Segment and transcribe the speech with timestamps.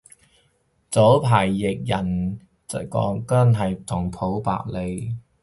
[0.89, 5.15] 早排譯人講真鐸同白普理